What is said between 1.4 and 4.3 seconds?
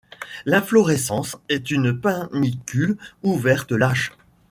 est une panicule ouverte, lâche.